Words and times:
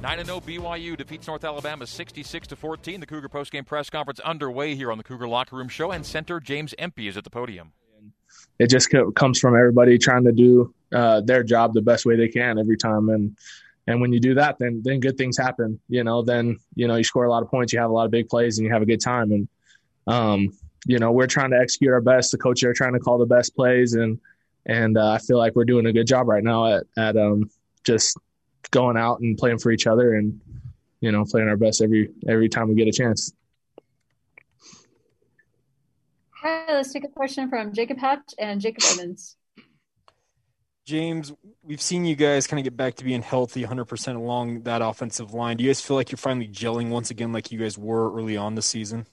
9 0.00 0.24
0 0.24 0.40
BYU 0.40 0.96
defeats 0.96 1.26
North 1.26 1.44
Alabama 1.44 1.84
66 1.84 2.46
to 2.48 2.56
14. 2.56 3.00
The 3.00 3.06
Cougar 3.06 3.28
postgame 3.28 3.66
press 3.66 3.90
conference 3.90 4.20
underway 4.20 4.76
here 4.76 4.92
on 4.92 4.98
the 4.98 5.04
Cougar 5.04 5.26
Locker 5.26 5.56
Room 5.56 5.68
Show, 5.68 5.90
and 5.90 6.06
center 6.06 6.38
James 6.38 6.72
Empey 6.78 7.08
is 7.08 7.16
at 7.16 7.24
the 7.24 7.30
podium. 7.30 7.72
It 8.60 8.70
just 8.70 8.94
comes 9.16 9.40
from 9.40 9.56
everybody 9.56 9.98
trying 9.98 10.24
to 10.24 10.32
do 10.32 10.72
uh, 10.92 11.20
their 11.22 11.42
job 11.42 11.74
the 11.74 11.82
best 11.82 12.06
way 12.06 12.16
they 12.16 12.28
can 12.28 12.58
every 12.58 12.76
time, 12.76 13.08
and 13.08 13.36
and 13.88 14.00
when 14.00 14.12
you 14.12 14.20
do 14.20 14.34
that, 14.34 14.58
then 14.60 14.82
then 14.84 15.00
good 15.00 15.18
things 15.18 15.36
happen. 15.36 15.80
You 15.88 16.04
know, 16.04 16.22
then 16.22 16.58
you 16.76 16.86
know 16.86 16.94
you 16.94 17.04
score 17.04 17.24
a 17.24 17.30
lot 17.30 17.42
of 17.42 17.50
points, 17.50 17.72
you 17.72 17.80
have 17.80 17.90
a 17.90 17.92
lot 17.92 18.04
of 18.04 18.12
big 18.12 18.28
plays, 18.28 18.58
and 18.58 18.66
you 18.66 18.72
have 18.72 18.82
a 18.82 18.86
good 18.86 19.00
time. 19.00 19.32
And 19.32 19.48
um, 20.06 20.48
you 20.86 21.00
know, 21.00 21.10
we're 21.10 21.26
trying 21.26 21.50
to 21.50 21.58
execute 21.58 21.92
our 21.92 22.00
best. 22.00 22.30
The 22.30 22.38
coaches 22.38 22.64
are 22.64 22.72
trying 22.72 22.92
to 22.92 23.00
call 23.00 23.18
the 23.18 23.26
best 23.26 23.56
plays, 23.56 23.94
and 23.94 24.20
and 24.64 24.96
uh, 24.96 25.10
I 25.10 25.18
feel 25.18 25.38
like 25.38 25.56
we're 25.56 25.64
doing 25.64 25.86
a 25.86 25.92
good 25.92 26.06
job 26.06 26.28
right 26.28 26.44
now 26.44 26.66
at 26.66 26.84
at 26.96 27.16
um, 27.16 27.50
just 27.84 28.16
going 28.70 28.96
out 28.96 29.20
and 29.20 29.36
playing 29.36 29.58
for 29.58 29.70
each 29.70 29.86
other 29.86 30.14
and 30.14 30.40
you 31.00 31.12
know 31.12 31.24
playing 31.24 31.48
our 31.48 31.56
best 31.56 31.80
every 31.80 32.10
every 32.28 32.48
time 32.48 32.68
we 32.68 32.74
get 32.74 32.88
a 32.88 32.92
chance. 32.92 33.32
Hi, 36.42 36.72
let's 36.72 36.92
take 36.92 37.04
a 37.04 37.08
question 37.08 37.48
from 37.48 37.72
Jacob 37.72 37.98
Hatch 37.98 38.34
and 38.38 38.60
Jacob 38.60 38.84
Evans. 38.92 39.36
James, 40.86 41.32
we've 41.62 41.82
seen 41.82 42.06
you 42.06 42.16
guys 42.16 42.46
kind 42.46 42.58
of 42.60 42.64
get 42.64 42.76
back 42.76 42.94
to 42.94 43.04
being 43.04 43.20
healthy 43.20 43.62
100% 43.62 44.16
along 44.16 44.62
that 44.62 44.80
offensive 44.80 45.34
line. 45.34 45.58
Do 45.58 45.64
you 45.64 45.68
guys 45.68 45.82
feel 45.82 45.96
like 45.96 46.10
you're 46.10 46.16
finally 46.16 46.48
gelling 46.48 46.88
once 46.88 47.10
again 47.10 47.30
like 47.30 47.52
you 47.52 47.58
guys 47.58 47.76
were 47.76 48.10
early 48.14 48.38
on 48.38 48.54
the 48.54 48.62
season? 48.62 49.06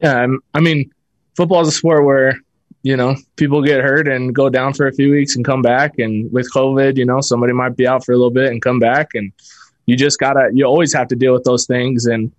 Yeah, 0.00 0.26
I 0.54 0.60
mean, 0.60 0.90
football 1.36 1.60
is 1.60 1.68
a 1.68 1.72
sport 1.72 2.04
where 2.04 2.38
you 2.86 2.96
know, 2.96 3.16
people 3.34 3.62
get 3.62 3.80
hurt 3.80 4.06
and 4.06 4.32
go 4.32 4.48
down 4.48 4.72
for 4.72 4.86
a 4.86 4.92
few 4.92 5.10
weeks 5.10 5.34
and 5.34 5.44
come 5.44 5.60
back. 5.60 5.98
And 5.98 6.32
with 6.32 6.48
COVID, 6.54 6.96
you 6.96 7.04
know, 7.04 7.20
somebody 7.20 7.52
might 7.52 7.76
be 7.76 7.84
out 7.84 8.04
for 8.04 8.12
a 8.12 8.16
little 8.16 8.30
bit 8.30 8.52
and 8.52 8.62
come 8.62 8.78
back. 8.78 9.08
And 9.14 9.32
you 9.86 9.96
just 9.96 10.20
gotta, 10.20 10.50
you 10.52 10.64
always 10.66 10.94
have 10.94 11.08
to 11.08 11.16
deal 11.16 11.32
with 11.32 11.42
those 11.42 11.66
things. 11.66 12.06
And, 12.06 12.32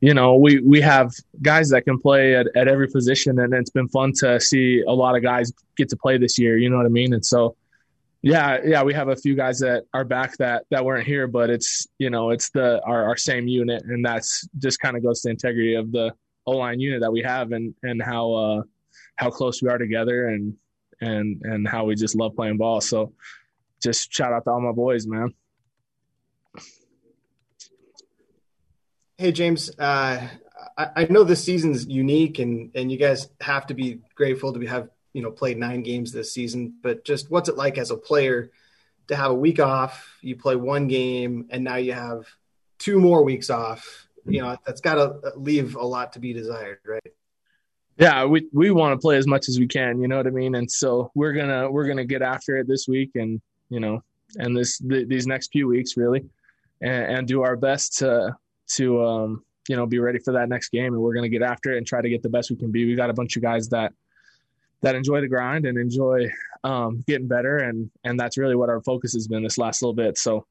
you 0.00 0.12
know, 0.12 0.34
we, 0.34 0.58
we 0.58 0.80
have 0.80 1.12
guys 1.40 1.68
that 1.68 1.82
can 1.82 2.00
play 2.00 2.34
at, 2.34 2.48
at 2.56 2.66
every 2.66 2.88
position. 2.88 3.38
And 3.38 3.54
it's 3.54 3.70
been 3.70 3.86
fun 3.86 4.12
to 4.14 4.40
see 4.40 4.82
a 4.82 4.90
lot 4.90 5.14
of 5.14 5.22
guys 5.22 5.52
get 5.76 5.88
to 5.90 5.96
play 5.96 6.18
this 6.18 6.36
year. 6.36 6.58
You 6.58 6.68
know 6.68 6.78
what 6.78 6.86
I 6.86 6.88
mean? 6.88 7.14
And 7.14 7.24
so, 7.24 7.54
yeah, 8.22 8.58
yeah, 8.64 8.82
we 8.82 8.94
have 8.94 9.06
a 9.06 9.14
few 9.14 9.36
guys 9.36 9.60
that 9.60 9.84
are 9.94 10.04
back 10.04 10.36
that, 10.38 10.64
that 10.72 10.84
weren't 10.84 11.06
here, 11.06 11.28
but 11.28 11.48
it's, 11.48 11.86
you 12.00 12.10
know, 12.10 12.30
it's 12.30 12.50
the, 12.50 12.82
our, 12.82 13.04
our 13.04 13.16
same 13.16 13.46
unit. 13.46 13.84
And 13.84 14.04
that's 14.04 14.48
just 14.58 14.80
kind 14.80 14.96
of 14.96 15.04
goes 15.04 15.20
to 15.20 15.28
the 15.28 15.30
integrity 15.30 15.76
of 15.76 15.92
the 15.92 16.12
O 16.44 16.56
line 16.56 16.80
unit 16.80 17.02
that 17.02 17.12
we 17.12 17.22
have 17.22 17.52
and, 17.52 17.72
and 17.84 18.02
how, 18.02 18.32
uh, 18.32 18.62
how 19.16 19.30
close 19.30 19.62
we 19.62 19.68
are 19.68 19.78
together 19.78 20.28
and 20.28 20.56
and 21.00 21.42
and 21.44 21.68
how 21.68 21.84
we 21.84 21.94
just 21.94 22.14
love 22.14 22.34
playing 22.34 22.58
ball. 22.58 22.80
So 22.80 23.12
just 23.82 24.12
shout 24.12 24.32
out 24.32 24.44
to 24.44 24.50
all 24.50 24.60
my 24.60 24.72
boys, 24.72 25.06
man. 25.06 25.34
Hey 29.18 29.32
James, 29.32 29.70
uh, 29.78 30.26
I, 30.76 31.06
know 31.10 31.22
this 31.22 31.44
season's 31.44 31.86
unique, 31.86 32.38
and 32.38 32.70
and 32.74 32.90
you 32.90 32.98
guys 32.98 33.28
have 33.40 33.66
to 33.66 33.74
be 33.74 34.00
grateful 34.14 34.52
to 34.52 34.58
be, 34.58 34.66
have 34.66 34.88
you 35.12 35.22
know 35.22 35.30
played 35.30 35.58
nine 35.58 35.82
games 35.82 36.12
this 36.12 36.32
season. 36.32 36.74
But 36.82 37.04
just 37.04 37.30
what's 37.30 37.48
it 37.48 37.56
like 37.56 37.78
as 37.78 37.90
a 37.90 37.96
player 37.96 38.50
to 39.08 39.16
have 39.16 39.30
a 39.30 39.34
week 39.34 39.60
off? 39.60 40.16
You 40.22 40.36
play 40.36 40.56
one 40.56 40.88
game, 40.88 41.46
and 41.50 41.64
now 41.64 41.76
you 41.76 41.92
have 41.92 42.26
two 42.78 42.98
more 42.98 43.22
weeks 43.22 43.50
off. 43.50 44.08
You 44.24 44.40
know 44.40 44.56
that's 44.64 44.80
got 44.80 44.94
to 44.94 45.32
leave 45.36 45.76
a 45.76 45.84
lot 45.84 46.14
to 46.14 46.20
be 46.20 46.32
desired, 46.32 46.78
right? 46.84 47.12
Yeah, 47.98 48.24
we 48.24 48.48
we 48.52 48.70
want 48.70 48.98
to 48.98 49.02
play 49.02 49.16
as 49.16 49.26
much 49.26 49.48
as 49.48 49.58
we 49.58 49.66
can. 49.66 50.00
You 50.00 50.08
know 50.08 50.16
what 50.16 50.26
I 50.26 50.30
mean? 50.30 50.54
And 50.54 50.70
so 50.70 51.10
we're 51.14 51.32
gonna 51.32 51.70
we're 51.70 51.86
gonna 51.86 52.04
get 52.04 52.22
after 52.22 52.56
it 52.56 52.66
this 52.66 52.88
week, 52.88 53.10
and 53.14 53.40
you 53.68 53.80
know, 53.80 54.02
and 54.36 54.56
this 54.56 54.78
th- 54.78 55.08
these 55.08 55.26
next 55.26 55.52
few 55.52 55.68
weeks 55.68 55.96
really, 55.96 56.24
and, 56.80 57.16
and, 57.18 57.28
do 57.28 57.42
our 57.42 57.56
best 57.56 57.98
to 57.98 58.34
to 58.74 59.04
um, 59.04 59.44
you 59.68 59.76
know 59.76 59.86
be 59.86 59.98
ready 59.98 60.18
for 60.18 60.32
that 60.32 60.48
next 60.48 60.70
game. 60.70 60.94
And 60.94 61.02
we're 61.02 61.14
gonna 61.14 61.28
get 61.28 61.42
after 61.42 61.72
it 61.72 61.78
and 61.78 61.86
try 61.86 62.00
to 62.00 62.08
get 62.08 62.22
the 62.22 62.30
best 62.30 62.50
we 62.50 62.56
can 62.56 62.70
be. 62.70 62.86
We 62.86 62.94
got 62.94 63.10
a 63.10 63.14
bunch 63.14 63.36
of 63.36 63.42
guys 63.42 63.68
that 63.68 63.92
that 64.80 64.94
enjoy 64.94 65.20
the 65.20 65.28
grind 65.28 65.66
and 65.66 65.78
enjoy 65.78 66.30
um, 66.64 67.04
getting 67.06 67.28
better, 67.28 67.58
and 67.58 67.90
and 68.04 68.18
that's 68.18 68.38
really 68.38 68.56
what 68.56 68.70
our 68.70 68.80
focus 68.80 69.12
has 69.12 69.28
been 69.28 69.42
this 69.42 69.58
last 69.58 69.82
little 69.82 69.94
bit. 69.94 70.16
So, 70.16 70.46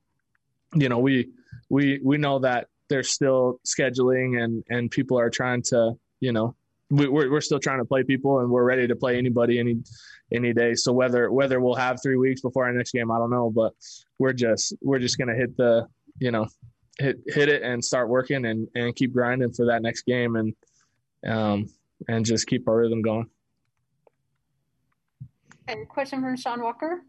you 0.75 0.89
know, 0.89 0.99
we 0.99 1.29
we 1.69 1.99
we 2.03 2.17
know 2.17 2.39
that 2.39 2.67
there's 2.87 3.09
still 3.09 3.59
scheduling 3.65 4.43
and 4.43 4.63
and 4.69 4.91
people 4.91 5.17
are 5.17 5.29
trying 5.29 5.63
to 5.63 5.93
you 6.19 6.31
know 6.31 6.55
we, 6.91 7.07
we're 7.07 7.31
we're 7.31 7.41
still 7.41 7.59
trying 7.59 7.79
to 7.79 7.85
play 7.85 8.03
people, 8.03 8.39
and 8.39 8.49
we're 8.49 8.63
ready 8.63 8.87
to 8.87 8.95
play 8.95 9.17
anybody 9.17 9.59
any 9.59 9.77
any 10.31 10.53
day. 10.53 10.75
So 10.75 10.91
whether 10.91 11.31
whether 11.31 11.59
we'll 11.59 11.75
have 11.75 12.01
three 12.01 12.17
weeks 12.17 12.41
before 12.41 12.65
our 12.65 12.73
next 12.73 12.91
game, 12.91 13.09
I 13.11 13.17
don't 13.17 13.31
know, 13.31 13.49
but 13.49 13.73
we're 14.19 14.33
just 14.33 14.75
we're 14.81 14.99
just 14.99 15.17
gonna 15.17 15.35
hit 15.35 15.55
the 15.57 15.87
you 16.19 16.31
know 16.31 16.47
hit 16.99 17.17
hit 17.27 17.49
it 17.49 17.63
and 17.63 17.83
start 17.83 18.09
working 18.09 18.45
and 18.45 18.67
and 18.75 18.95
keep 18.95 19.13
grinding 19.13 19.53
for 19.53 19.67
that 19.67 19.81
next 19.81 20.03
game 20.03 20.35
and 20.35 20.53
um 21.25 21.67
and 22.07 22.25
just 22.25 22.47
keep 22.47 22.67
our 22.67 22.77
rhythm 22.77 23.01
going. 23.01 23.29
And 25.67 25.87
question 25.87 26.21
from 26.21 26.35
Sean 26.35 26.61
Walker. 26.61 27.03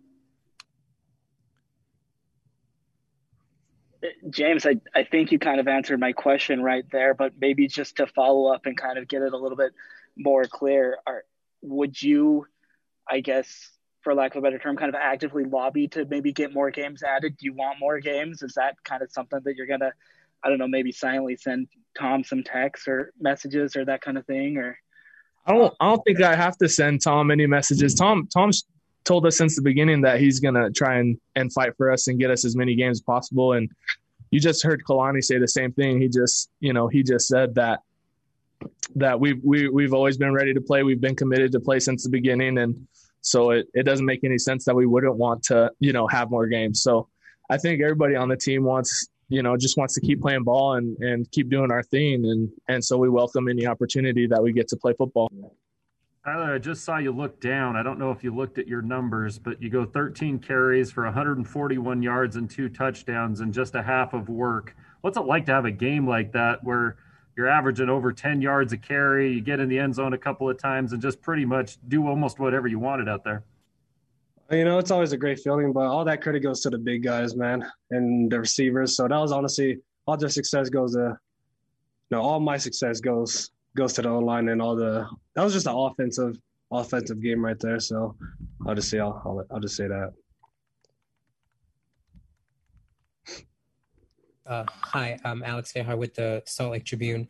James, 4.30 4.66
I, 4.66 4.76
I 4.94 5.04
think 5.04 5.32
you 5.32 5.38
kind 5.38 5.60
of 5.60 5.68
answered 5.68 6.00
my 6.00 6.12
question 6.12 6.62
right 6.62 6.84
there, 6.90 7.14
but 7.14 7.32
maybe 7.40 7.68
just 7.68 7.96
to 7.96 8.06
follow 8.06 8.52
up 8.52 8.66
and 8.66 8.76
kind 8.76 8.98
of 8.98 9.08
get 9.08 9.22
it 9.22 9.32
a 9.32 9.36
little 9.36 9.56
bit 9.56 9.72
more 10.16 10.44
clear, 10.44 10.98
are, 11.06 11.24
would 11.62 12.00
you, 12.00 12.46
I 13.08 13.20
guess, 13.20 13.70
for 14.02 14.14
lack 14.14 14.34
of 14.34 14.38
a 14.38 14.42
better 14.42 14.58
term, 14.58 14.76
kind 14.76 14.88
of 14.88 14.96
actively 14.96 15.44
lobby 15.44 15.88
to 15.88 16.04
maybe 16.04 16.32
get 16.32 16.52
more 16.52 16.70
games 16.70 17.02
added? 17.02 17.36
Do 17.36 17.46
you 17.46 17.54
want 17.54 17.78
more 17.78 18.00
games? 18.00 18.42
Is 18.42 18.54
that 18.54 18.74
kind 18.84 19.02
of 19.02 19.12
something 19.12 19.40
that 19.44 19.54
you're 19.56 19.66
gonna, 19.66 19.92
I 20.42 20.48
don't 20.48 20.58
know, 20.58 20.68
maybe 20.68 20.90
silently 20.90 21.36
send 21.36 21.68
Tom 21.98 22.24
some 22.24 22.42
texts 22.42 22.88
or 22.88 23.12
messages 23.20 23.76
or 23.76 23.84
that 23.84 24.00
kind 24.00 24.18
of 24.18 24.26
thing? 24.26 24.56
Or 24.56 24.76
I 25.46 25.52
don't, 25.52 25.74
I 25.80 25.90
don't 25.90 26.02
think 26.04 26.20
I 26.20 26.34
have 26.34 26.56
to 26.58 26.68
send 26.68 27.02
Tom 27.02 27.30
any 27.30 27.46
messages. 27.46 27.94
Tom, 27.94 28.28
Tom's 28.32 28.64
told 29.04 29.26
us 29.26 29.36
since 29.36 29.56
the 29.56 29.62
beginning 29.62 30.02
that 30.02 30.20
he's 30.20 30.40
going 30.40 30.54
to 30.54 30.70
try 30.70 30.98
and, 30.98 31.18
and 31.34 31.52
fight 31.52 31.76
for 31.76 31.90
us 31.90 32.08
and 32.08 32.18
get 32.18 32.30
us 32.30 32.44
as 32.44 32.56
many 32.56 32.74
games 32.74 32.98
as 32.98 33.00
possible. 33.02 33.52
And 33.52 33.70
you 34.30 34.40
just 34.40 34.62
heard 34.62 34.82
Kalani 34.84 35.22
say 35.22 35.38
the 35.38 35.48
same 35.48 35.72
thing. 35.72 36.00
He 36.00 36.08
just, 36.08 36.50
you 36.60 36.72
know, 36.72 36.88
he 36.88 37.02
just 37.02 37.28
said 37.28 37.54
that 37.56 37.80
that 38.94 39.18
we've 39.18 39.42
we, 39.42 39.68
we've 39.68 39.92
always 39.92 40.16
been 40.16 40.32
ready 40.32 40.54
to 40.54 40.60
play. 40.60 40.82
We've 40.82 41.00
been 41.00 41.16
committed 41.16 41.52
to 41.52 41.60
play 41.60 41.80
since 41.80 42.04
the 42.04 42.10
beginning, 42.10 42.58
and 42.58 42.86
so 43.20 43.50
it, 43.50 43.66
it 43.74 43.84
doesn't 43.84 44.06
make 44.06 44.24
any 44.24 44.38
sense 44.38 44.64
that 44.64 44.74
we 44.74 44.86
wouldn't 44.86 45.16
want 45.16 45.42
to, 45.44 45.70
you 45.80 45.92
know, 45.92 46.06
have 46.06 46.30
more 46.30 46.46
games. 46.46 46.82
So 46.82 47.08
I 47.50 47.58
think 47.58 47.82
everybody 47.82 48.16
on 48.16 48.28
the 48.28 48.36
team 48.36 48.64
wants, 48.64 49.08
you 49.28 49.42
know, 49.42 49.56
just 49.56 49.76
wants 49.76 49.94
to 49.94 50.00
keep 50.00 50.20
playing 50.20 50.44
ball 50.44 50.74
and 50.74 50.96
and 50.98 51.30
keep 51.30 51.50
doing 51.50 51.70
our 51.70 51.82
thing, 51.82 52.24
and 52.24 52.50
and 52.68 52.84
so 52.84 52.96
we 52.96 53.08
welcome 53.08 53.48
any 53.48 53.66
opportunity 53.66 54.26
that 54.26 54.42
we 54.42 54.52
get 54.52 54.68
to 54.68 54.76
play 54.76 54.94
football. 54.96 55.28
Tyler, 56.24 56.54
I 56.54 56.58
just 56.58 56.84
saw 56.84 56.98
you 56.98 57.10
look 57.10 57.40
down. 57.40 57.74
I 57.74 57.82
don't 57.82 57.98
know 57.98 58.12
if 58.12 58.22
you 58.22 58.32
looked 58.32 58.56
at 58.58 58.68
your 58.68 58.80
numbers, 58.80 59.40
but 59.40 59.60
you 59.60 59.68
go 59.68 59.84
13 59.84 60.38
carries 60.38 60.92
for 60.92 61.02
141 61.02 62.00
yards 62.00 62.36
and 62.36 62.48
two 62.48 62.68
touchdowns 62.68 63.40
and 63.40 63.52
just 63.52 63.74
a 63.74 63.82
half 63.82 64.14
of 64.14 64.28
work. 64.28 64.76
What's 65.00 65.16
it 65.16 65.22
like 65.22 65.46
to 65.46 65.52
have 65.52 65.64
a 65.64 65.72
game 65.72 66.06
like 66.06 66.30
that 66.32 66.62
where 66.62 66.96
you're 67.36 67.48
averaging 67.48 67.88
over 67.88 68.12
10 68.12 68.40
yards 68.40 68.72
a 68.72 68.76
carry, 68.76 69.32
you 69.32 69.40
get 69.40 69.58
in 69.58 69.68
the 69.68 69.80
end 69.80 69.96
zone 69.96 70.12
a 70.12 70.18
couple 70.18 70.48
of 70.48 70.58
times 70.58 70.92
and 70.92 71.02
just 71.02 71.20
pretty 71.20 71.44
much 71.44 71.78
do 71.88 72.06
almost 72.06 72.38
whatever 72.38 72.68
you 72.68 72.78
wanted 72.78 73.08
out 73.08 73.24
there? 73.24 73.42
You 74.48 74.64
know, 74.64 74.78
it's 74.78 74.92
always 74.92 75.10
a 75.10 75.16
great 75.16 75.40
feeling, 75.40 75.72
but 75.72 75.86
all 75.86 76.04
that 76.04 76.22
credit 76.22 76.40
goes 76.40 76.60
to 76.60 76.70
the 76.70 76.78
big 76.78 77.02
guys, 77.02 77.34
man, 77.34 77.66
and 77.90 78.30
the 78.30 78.38
receivers. 78.38 78.94
So 78.94 79.08
that 79.08 79.16
was 79.16 79.32
honestly 79.32 79.80
all 80.06 80.16
their 80.16 80.28
success 80.28 80.68
goes 80.68 80.94
to, 80.94 81.18
you 82.10 82.16
know, 82.16 82.22
all 82.22 82.38
my 82.38 82.58
success 82.58 83.00
goes 83.00 83.50
goes 83.76 83.92
to 83.94 84.02
the 84.02 84.10
line 84.10 84.48
and 84.48 84.60
all 84.60 84.76
the 84.76 85.08
that 85.34 85.44
was 85.44 85.52
just 85.52 85.66
an 85.66 85.74
offensive 85.74 86.38
offensive 86.70 87.22
game 87.22 87.44
right 87.44 87.58
there. 87.58 87.80
So 87.80 88.16
I'll 88.66 88.74
just 88.74 88.90
say 88.90 88.98
I'll 88.98 89.20
I'll, 89.24 89.44
I'll 89.50 89.60
just 89.60 89.76
say 89.76 89.88
that. 89.88 90.12
Uh, 94.44 94.64
hi, 94.68 95.18
I'm 95.24 95.42
Alex 95.44 95.72
Vejar 95.72 95.96
with 95.96 96.14
the 96.14 96.42
Salt 96.46 96.72
Lake 96.72 96.84
Tribune. 96.84 97.28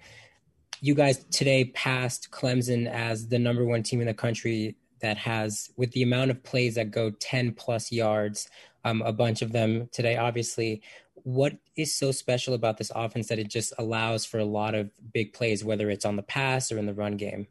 You 0.80 0.94
guys 0.94 1.24
today 1.30 1.66
passed 1.66 2.30
Clemson 2.30 2.90
as 2.90 3.28
the 3.28 3.38
number 3.38 3.64
one 3.64 3.82
team 3.82 4.00
in 4.00 4.06
the 4.06 4.14
country 4.14 4.76
that 5.00 5.18
has, 5.18 5.70
with 5.76 5.92
the 5.92 6.02
amount 6.02 6.30
of 6.30 6.42
plays 6.42 6.76
that 6.76 6.90
go 6.90 7.10
10 7.10 7.52
plus 7.52 7.92
yards, 7.92 8.48
um, 8.84 9.02
a 9.02 9.12
bunch 9.12 9.42
of 9.42 9.52
them 9.52 9.88
today, 9.92 10.16
obviously 10.16 10.82
what 11.24 11.56
is 11.76 11.94
so 11.94 12.12
special 12.12 12.54
about 12.54 12.78
this 12.78 12.92
offense 12.94 13.28
that 13.28 13.38
it 13.38 13.48
just 13.48 13.72
allows 13.78 14.24
for 14.24 14.38
a 14.38 14.44
lot 14.44 14.74
of 14.74 14.90
big 15.12 15.32
plays, 15.32 15.64
whether 15.64 15.90
it's 15.90 16.04
on 16.04 16.16
the 16.16 16.22
pass 16.22 16.72
or 16.72 16.78
in 16.78 16.86
the 16.86 16.94
run 16.94 17.16
game? 17.16 17.46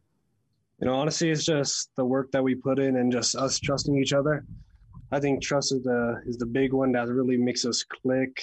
You 0.79 0.87
know, 0.87 0.95
honestly, 0.95 1.29
it's 1.29 1.45
just 1.45 1.89
the 1.95 2.05
work 2.05 2.31
that 2.31 2.43
we 2.43 2.55
put 2.55 2.79
in 2.79 2.95
and 2.97 3.11
just 3.11 3.35
us 3.35 3.59
trusting 3.59 3.95
each 3.97 4.13
other. 4.13 4.45
I 5.11 5.19
think 5.19 5.43
trust 5.43 5.73
is 5.73 5.83
the 5.83 6.21
is 6.25 6.37
the 6.37 6.45
big 6.45 6.73
one 6.73 6.91
that 6.93 7.07
really 7.07 7.37
makes 7.37 7.65
us 7.65 7.83
click. 7.83 8.41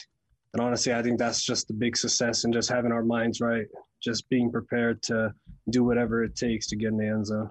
And 0.52 0.62
honestly, 0.62 0.92
I 0.92 1.02
think 1.02 1.18
that's 1.18 1.42
just 1.42 1.68
the 1.68 1.74
big 1.74 1.96
success 1.96 2.44
and 2.44 2.52
just 2.52 2.70
having 2.70 2.92
our 2.92 3.02
minds 3.02 3.40
right, 3.40 3.66
just 4.00 4.28
being 4.28 4.50
prepared 4.50 5.02
to 5.04 5.34
do 5.70 5.84
whatever 5.84 6.22
it 6.22 6.36
takes 6.36 6.68
to 6.68 6.76
get 6.76 6.88
in 6.88 6.96
the 6.98 7.06
end 7.06 7.26
zone. 7.26 7.50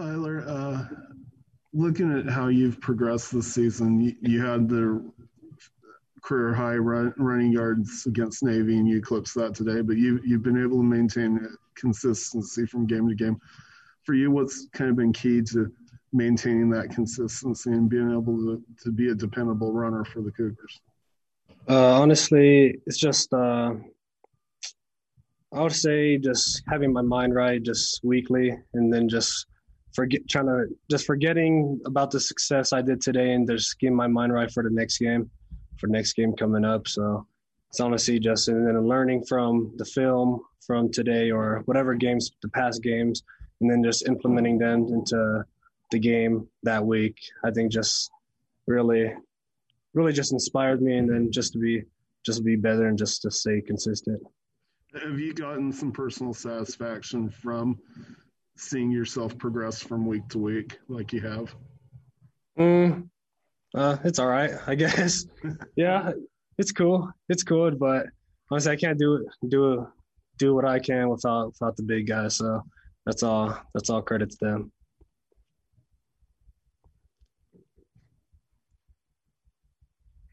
Tyler, 0.00 0.44
uh, 0.48 0.84
looking 1.74 2.10
at 2.18 2.26
how 2.26 2.48
you've 2.48 2.80
progressed 2.80 3.34
this 3.34 3.52
season, 3.52 4.00
you, 4.00 4.16
you 4.22 4.42
had 4.42 4.66
the 4.66 5.12
career 6.22 6.54
high 6.54 6.76
run, 6.76 7.12
running 7.18 7.52
yards 7.52 8.06
against 8.06 8.42
Navy, 8.42 8.78
and 8.78 8.88
you 8.88 8.96
eclipsed 8.96 9.34
that 9.34 9.54
today. 9.54 9.82
But 9.82 9.98
you 9.98 10.18
you've 10.24 10.42
been 10.42 10.58
able 10.58 10.78
to 10.78 10.82
maintain 10.82 11.46
consistency 11.74 12.64
from 12.64 12.86
game 12.86 13.10
to 13.10 13.14
game. 13.14 13.38
For 14.04 14.14
you, 14.14 14.30
what's 14.30 14.68
kind 14.72 14.88
of 14.88 14.96
been 14.96 15.12
key 15.12 15.42
to 15.52 15.70
maintaining 16.14 16.70
that 16.70 16.88
consistency 16.88 17.70
and 17.70 17.90
being 17.90 18.10
able 18.10 18.38
to, 18.38 18.62
to 18.82 18.90
be 18.90 19.10
a 19.10 19.14
dependable 19.14 19.74
runner 19.74 20.06
for 20.06 20.22
the 20.22 20.30
Cougars? 20.30 20.80
Uh, 21.68 22.00
honestly, 22.00 22.74
it's 22.86 22.98
just 22.98 23.34
uh, 23.34 23.74
I 25.52 25.60
would 25.60 25.72
say 25.72 26.16
just 26.16 26.62
having 26.68 26.90
my 26.90 27.02
mind 27.02 27.34
right, 27.34 27.62
just 27.62 28.00
weekly, 28.02 28.56
and 28.72 28.90
then 28.90 29.06
just 29.06 29.46
forget 29.92 30.28
trying 30.28 30.46
to 30.46 30.66
just 30.90 31.06
forgetting 31.06 31.80
about 31.86 32.10
the 32.10 32.20
success 32.20 32.72
I 32.72 32.82
did 32.82 33.00
today, 33.00 33.32
and 33.32 33.48
just 33.48 33.78
getting 33.78 33.96
my 33.96 34.06
mind 34.06 34.32
right 34.32 34.50
for 34.50 34.62
the 34.62 34.70
next 34.70 34.98
game, 34.98 35.30
for 35.78 35.86
next 35.86 36.14
game 36.14 36.34
coming 36.34 36.64
up. 36.64 36.88
So 36.88 37.26
it's 37.68 37.80
honestly 37.80 38.18
just 38.18 38.48
and 38.48 38.66
then 38.66 38.88
learning 38.88 39.24
from 39.24 39.72
the 39.76 39.84
film 39.84 40.40
from 40.66 40.90
today 40.90 41.30
or 41.30 41.62
whatever 41.64 41.94
games, 41.94 42.30
the 42.42 42.48
past 42.48 42.82
games, 42.82 43.22
and 43.60 43.70
then 43.70 43.82
just 43.82 44.06
implementing 44.06 44.58
them 44.58 44.86
into 44.88 45.44
the 45.90 45.98
game 45.98 46.46
that 46.62 46.84
week. 46.84 47.16
I 47.44 47.50
think 47.50 47.72
just 47.72 48.10
really, 48.66 49.12
really 49.94 50.12
just 50.12 50.32
inspired 50.32 50.82
me, 50.82 50.98
and 50.98 51.08
then 51.08 51.32
just 51.32 51.52
to 51.54 51.58
be 51.58 51.84
just 52.24 52.38
to 52.38 52.44
be 52.44 52.56
better 52.56 52.86
and 52.86 52.98
just 52.98 53.22
to 53.22 53.30
stay 53.30 53.60
consistent. 53.60 54.22
Have 55.00 55.18
you 55.18 55.32
gotten 55.32 55.72
some 55.72 55.92
personal 55.92 56.34
satisfaction 56.34 57.30
from 57.30 57.78
seeing 58.60 58.90
yourself 58.90 59.36
progress 59.38 59.82
from 59.82 60.06
week 60.06 60.28
to 60.28 60.38
week, 60.38 60.78
like 60.88 61.12
you 61.12 61.20
have? 61.20 61.54
Mm, 62.58 63.08
uh, 63.74 63.96
it's 64.04 64.18
all 64.18 64.28
right, 64.28 64.50
I 64.66 64.74
guess. 64.82 65.24
yeah, 65.76 66.12
it's 66.58 66.72
cool. 66.72 67.10
It's 67.28 67.42
cool, 67.42 67.70
but 67.70 68.06
honestly, 68.50 68.72
I 68.72 68.76
can't 68.76 68.98
do 68.98 69.26
do 69.48 69.88
do 70.38 70.54
what 70.54 70.64
I 70.64 70.78
can 70.78 71.08
without 71.08 71.46
without 71.48 71.76
the 71.76 71.82
big 71.82 72.06
guys. 72.06 72.36
So 72.36 72.62
that's 73.06 73.22
all. 73.22 73.58
That's 73.74 73.88
all 73.90 74.02
credit 74.02 74.30
to 74.30 74.36
them. 74.40 74.72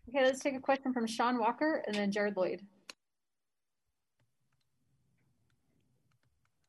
Okay, 0.10 0.24
let's 0.24 0.40
take 0.40 0.56
a 0.56 0.60
question 0.60 0.94
from 0.94 1.06
Sean 1.06 1.38
Walker 1.38 1.84
and 1.86 1.96
then 1.96 2.12
Jared 2.12 2.38
Lloyd. 2.38 2.62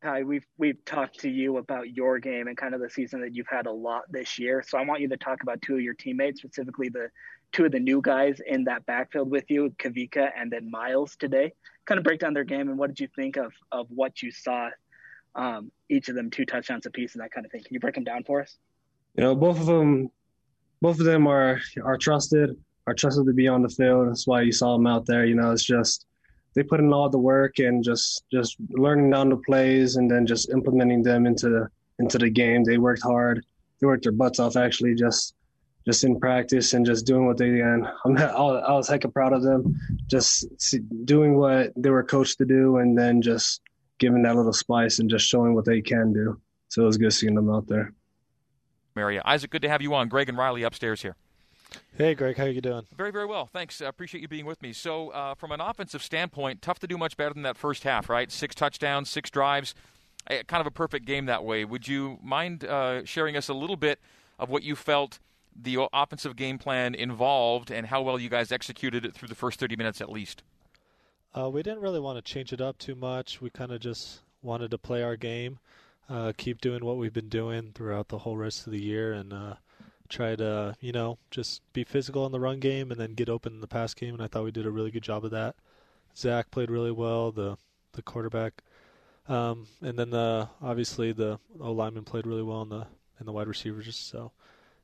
Hi, 0.04 0.22
we've 0.22 0.46
we've 0.58 0.84
talked 0.84 1.18
to 1.20 1.28
you 1.28 1.56
about 1.56 1.90
your 1.90 2.20
game 2.20 2.46
and 2.46 2.56
kind 2.56 2.72
of 2.72 2.80
the 2.80 2.88
season 2.88 3.20
that 3.22 3.34
you've 3.34 3.48
had 3.48 3.66
a 3.66 3.72
lot 3.72 4.04
this 4.08 4.38
year. 4.38 4.62
So 4.64 4.78
I 4.78 4.84
want 4.84 5.00
you 5.00 5.08
to 5.08 5.16
talk 5.16 5.42
about 5.42 5.60
two 5.60 5.74
of 5.74 5.80
your 5.80 5.94
teammates, 5.94 6.38
specifically 6.38 6.88
the 6.88 7.10
two 7.50 7.64
of 7.64 7.72
the 7.72 7.80
new 7.80 8.00
guys 8.00 8.40
in 8.46 8.62
that 8.64 8.86
backfield 8.86 9.28
with 9.28 9.50
you, 9.50 9.74
Kavika 9.76 10.30
and 10.36 10.52
then 10.52 10.70
Miles 10.70 11.16
today. 11.16 11.52
Kind 11.84 11.98
of 11.98 12.04
break 12.04 12.20
down 12.20 12.32
their 12.32 12.44
game 12.44 12.68
and 12.68 12.78
what 12.78 12.90
did 12.90 13.00
you 13.00 13.08
think 13.16 13.36
of 13.38 13.52
of 13.72 13.88
what 13.90 14.22
you 14.22 14.30
saw? 14.30 14.68
Um, 15.34 15.72
each 15.88 16.08
of 16.08 16.14
them 16.14 16.30
two 16.30 16.44
touchdowns 16.44 16.86
apiece 16.86 17.14
and 17.14 17.22
that 17.24 17.32
kind 17.32 17.44
of 17.44 17.50
thing. 17.50 17.64
Can 17.64 17.74
you 17.74 17.80
break 17.80 17.96
them 17.96 18.04
down 18.04 18.22
for 18.22 18.40
us? 18.40 18.56
You 19.16 19.24
know, 19.24 19.34
both 19.34 19.58
of 19.58 19.66
them, 19.66 20.12
both 20.80 21.00
of 21.00 21.06
them 21.06 21.26
are 21.26 21.60
are 21.82 21.98
trusted, 21.98 22.56
are 22.86 22.94
trusted 22.94 23.26
to 23.26 23.32
be 23.32 23.48
on 23.48 23.62
the 23.62 23.68
field. 23.68 24.08
That's 24.08 24.28
why 24.28 24.42
you 24.42 24.52
saw 24.52 24.76
them 24.76 24.86
out 24.86 25.06
there. 25.06 25.24
You 25.24 25.34
know, 25.34 25.50
it's 25.50 25.64
just 25.64 26.06
they 26.54 26.62
put 26.62 26.80
in 26.80 26.92
all 26.92 27.08
the 27.08 27.18
work 27.18 27.58
and 27.58 27.84
just 27.84 28.24
just 28.30 28.56
learning 28.70 29.10
down 29.10 29.28
the 29.28 29.36
plays 29.36 29.96
and 29.96 30.10
then 30.10 30.26
just 30.26 30.50
implementing 30.50 31.02
them 31.02 31.26
into 31.26 31.48
the 31.48 31.68
into 31.98 32.18
the 32.18 32.30
game. 32.30 32.64
They 32.64 32.78
worked 32.78 33.02
hard. 33.02 33.44
They 33.80 33.86
worked 33.86 34.04
their 34.04 34.12
butts 34.12 34.38
off 34.40 34.56
actually 34.56 34.94
just 34.94 35.34
just 35.86 36.04
in 36.04 36.20
practice 36.20 36.74
and 36.74 36.84
just 36.84 37.06
doing 37.06 37.26
what 37.26 37.38
they 37.38 37.48
can. 37.48 37.88
I'm 38.04 38.18
I 38.18 38.72
was 38.72 38.88
hecka 38.88 39.12
proud 39.12 39.32
of 39.32 39.42
them, 39.42 39.74
just 40.06 40.46
doing 41.04 41.38
what 41.38 41.72
they 41.76 41.90
were 41.90 42.02
coached 42.02 42.38
to 42.38 42.44
do 42.44 42.78
and 42.78 42.96
then 42.96 43.22
just 43.22 43.62
giving 43.98 44.22
that 44.22 44.36
little 44.36 44.52
spice 44.52 44.98
and 44.98 45.08
just 45.08 45.26
showing 45.26 45.54
what 45.54 45.64
they 45.64 45.80
can 45.80 46.12
do. 46.12 46.40
So 46.68 46.82
it 46.82 46.86
was 46.86 46.98
good 46.98 47.12
seeing 47.12 47.34
them 47.34 47.50
out 47.50 47.66
there. 47.66 47.92
Maria, 48.94 49.22
Isaac, 49.24 49.50
good 49.50 49.62
to 49.62 49.68
have 49.68 49.80
you 49.80 49.94
on. 49.94 50.08
Greg 50.08 50.28
and 50.28 50.36
Riley 50.36 50.62
upstairs 50.62 51.02
here. 51.02 51.16
Hey, 51.96 52.14
Greg, 52.14 52.36
how 52.36 52.44
you 52.44 52.60
doing? 52.60 52.86
Very, 52.96 53.10
very 53.10 53.26
well. 53.26 53.46
Thanks. 53.46 53.82
I 53.82 53.86
appreciate 53.86 54.20
you 54.20 54.28
being 54.28 54.46
with 54.46 54.62
me. 54.62 54.72
So, 54.72 55.10
uh, 55.10 55.34
from 55.34 55.52
an 55.52 55.60
offensive 55.60 56.02
standpoint, 56.02 56.62
tough 56.62 56.78
to 56.80 56.86
do 56.86 56.96
much 56.96 57.16
better 57.16 57.34
than 57.34 57.42
that 57.42 57.56
first 57.56 57.82
half, 57.82 58.08
right? 58.08 58.30
Six 58.30 58.54
touchdowns, 58.54 59.10
six 59.10 59.30
drives, 59.30 59.74
kind 60.28 60.60
of 60.60 60.66
a 60.66 60.70
perfect 60.70 61.06
game 61.06 61.26
that 61.26 61.44
way. 61.44 61.64
Would 61.64 61.88
you 61.88 62.18
mind 62.22 62.64
uh, 62.64 63.04
sharing 63.04 63.36
us 63.36 63.48
a 63.48 63.54
little 63.54 63.76
bit 63.76 63.98
of 64.38 64.48
what 64.48 64.62
you 64.62 64.76
felt 64.76 65.18
the 65.60 65.88
offensive 65.92 66.36
game 66.36 66.58
plan 66.58 66.94
involved 66.94 67.70
and 67.70 67.86
how 67.86 68.02
well 68.02 68.18
you 68.18 68.28
guys 68.28 68.52
executed 68.52 69.04
it 69.04 69.14
through 69.14 69.28
the 69.28 69.34
first 69.34 69.58
30 69.58 69.76
minutes 69.76 70.00
at 70.00 70.10
least? 70.10 70.42
Uh, 71.36 71.50
we 71.50 71.62
didn't 71.62 71.80
really 71.80 72.00
want 72.00 72.16
to 72.16 72.32
change 72.32 72.52
it 72.52 72.60
up 72.60 72.78
too 72.78 72.94
much. 72.94 73.40
We 73.40 73.50
kind 73.50 73.72
of 73.72 73.80
just 73.80 74.20
wanted 74.42 74.70
to 74.70 74.78
play 74.78 75.02
our 75.02 75.16
game, 75.16 75.58
uh, 76.08 76.32
keep 76.36 76.60
doing 76.60 76.84
what 76.84 76.96
we've 76.96 77.12
been 77.12 77.28
doing 77.28 77.72
throughout 77.74 78.08
the 78.08 78.18
whole 78.18 78.36
rest 78.36 78.66
of 78.66 78.72
the 78.72 78.82
year, 78.82 79.12
and 79.12 79.32
uh, 79.32 79.54
try 80.08 80.36
to, 80.36 80.76
you 80.80 80.92
know, 80.92 81.18
just 81.30 81.62
be 81.72 81.84
physical 81.84 82.26
in 82.26 82.32
the 82.32 82.40
run 82.40 82.60
game 82.60 82.90
and 82.90 83.00
then 83.00 83.14
get 83.14 83.28
open 83.28 83.54
in 83.54 83.60
the 83.60 83.68
pass 83.68 83.94
game. 83.94 84.14
And 84.14 84.22
I 84.22 84.26
thought 84.26 84.44
we 84.44 84.50
did 84.50 84.66
a 84.66 84.70
really 84.70 84.90
good 84.90 85.02
job 85.02 85.24
of 85.24 85.30
that. 85.30 85.56
Zach 86.16 86.50
played 86.50 86.70
really 86.70 86.90
well, 86.92 87.30
the 87.30 87.56
the 87.92 88.02
quarterback, 88.02 88.62
um, 89.28 89.66
and 89.80 89.98
then 89.98 90.10
the 90.10 90.48
obviously 90.62 91.12
the 91.12 91.38
O 91.60 91.72
lineman 91.72 92.04
played 92.04 92.26
really 92.26 92.42
well 92.42 92.62
in 92.62 92.68
the 92.68 92.86
in 93.20 93.26
the 93.26 93.32
wide 93.32 93.48
receivers. 93.48 93.96
So, 93.96 94.32